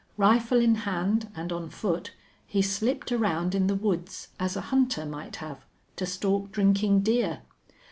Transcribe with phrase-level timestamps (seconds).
[0.17, 2.13] Rifle in hand, and on foot,
[2.47, 5.63] he slipped around in the woods, as a hunter might have,
[5.97, 7.41] to stalk drinking deer.